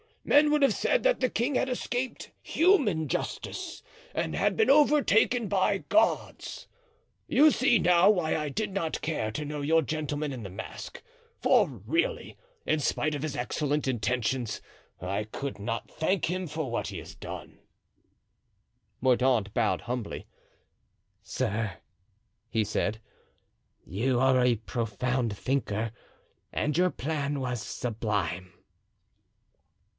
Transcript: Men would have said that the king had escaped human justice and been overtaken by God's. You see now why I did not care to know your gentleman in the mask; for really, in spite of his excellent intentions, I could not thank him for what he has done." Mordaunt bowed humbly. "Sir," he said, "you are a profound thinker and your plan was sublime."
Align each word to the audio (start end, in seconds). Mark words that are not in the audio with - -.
Men 0.23 0.49
would 0.51 0.61
have 0.63 0.73
said 0.73 1.03
that 1.03 1.19
the 1.19 1.29
king 1.29 1.55
had 1.55 1.69
escaped 1.69 2.31
human 2.41 3.07
justice 3.07 3.83
and 4.13 4.33
been 4.55 4.69
overtaken 4.69 5.47
by 5.47 5.79
God's. 5.79 6.67
You 7.27 7.51
see 7.51 7.77
now 7.79 8.09
why 8.09 8.35
I 8.35 8.49
did 8.49 8.71
not 8.71 9.01
care 9.01 9.31
to 9.31 9.45
know 9.45 9.61
your 9.61 9.81
gentleman 9.81 10.31
in 10.31 10.43
the 10.43 10.49
mask; 10.49 11.03
for 11.39 11.67
really, 11.67 12.37
in 12.65 12.79
spite 12.79 13.13
of 13.13 13.23
his 13.23 13.35
excellent 13.35 13.87
intentions, 13.87 14.61
I 14.99 15.23
could 15.25 15.59
not 15.59 15.89
thank 15.89 16.25
him 16.25 16.47
for 16.47 16.69
what 16.71 16.87
he 16.87 16.97
has 16.99 17.13
done." 17.13 17.59
Mordaunt 19.01 19.53
bowed 19.53 19.81
humbly. 19.81 20.27
"Sir," 21.23 21.77
he 22.49 22.63
said, 22.63 22.99
"you 23.85 24.19
are 24.19 24.43
a 24.43 24.55
profound 24.55 25.35
thinker 25.37 25.91
and 26.51 26.75
your 26.77 26.89
plan 26.91 27.39
was 27.39 27.61
sublime." 27.61 28.53